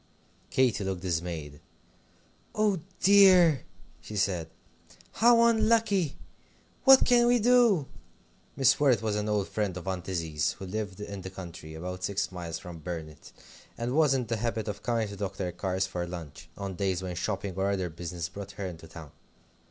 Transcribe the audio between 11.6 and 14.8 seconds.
about six miles from Burnet, and was in the habit